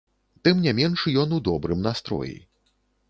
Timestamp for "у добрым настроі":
1.37-2.35